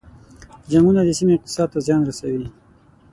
[0.71, 2.47] جنګونه د سیمې اقتصاد ته زیان رسوي.